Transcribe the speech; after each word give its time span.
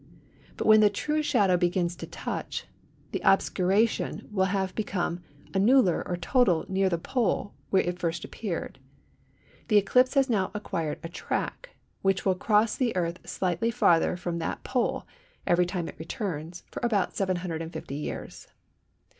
But 0.57 0.65
when 0.65 0.79
the 0.79 0.89
true 0.89 1.21
shadow 1.21 1.57
begins 1.57 1.95
to 1.97 2.07
touch, 2.07 2.65
the 3.11 3.21
obscuration 3.23 4.27
will 4.31 4.45
have 4.45 4.73
become 4.73 5.21
annular 5.53 6.01
or 6.07 6.17
total 6.17 6.65
near 6.67 6.89
the 6.89 6.97
pole 6.97 7.53
where 7.69 7.83
it 7.83 7.99
first 7.99 8.25
appeared. 8.25 8.79
The 9.67 9.77
eclipse 9.77 10.15
has 10.15 10.27
now 10.27 10.49
acquired 10.55 10.97
a 11.03 11.07
track, 11.07 11.75
which 12.01 12.25
will 12.25 12.33
cross 12.33 12.75
the 12.75 12.95
Earth 12.95 13.19
slightly 13.29 13.69
farther 13.69 14.17
from 14.17 14.39
that 14.39 14.63
pole 14.63 15.05
every 15.45 15.67
time 15.67 15.87
it 15.87 15.99
returns, 15.99 16.63
for 16.71 16.83
about 16.83 17.15
750 17.15 17.93
years. 17.93 18.47